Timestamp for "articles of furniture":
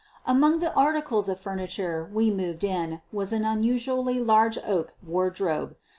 0.73-2.09